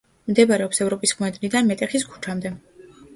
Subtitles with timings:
[0.29, 2.53] მდებარეობს ევროპის მოედნიდან, მეტეხის ქუჩამდე.